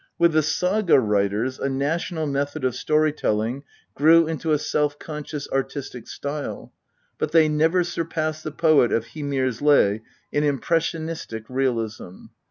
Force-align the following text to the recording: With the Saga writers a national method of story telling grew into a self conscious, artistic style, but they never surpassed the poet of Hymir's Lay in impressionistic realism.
With 0.17 0.31
the 0.33 0.41
Saga 0.41 0.99
writers 0.99 1.59
a 1.59 1.69
national 1.69 2.25
method 2.25 2.65
of 2.65 2.73
story 2.73 3.13
telling 3.13 3.61
grew 3.93 4.25
into 4.27 4.51
a 4.51 4.57
self 4.57 4.97
conscious, 4.97 5.47
artistic 5.51 6.07
style, 6.07 6.73
but 7.19 7.33
they 7.33 7.47
never 7.47 7.83
surpassed 7.83 8.43
the 8.43 8.51
poet 8.51 8.91
of 8.91 9.05
Hymir's 9.13 9.61
Lay 9.61 10.01
in 10.31 10.43
impressionistic 10.43 11.43
realism. 11.47 12.23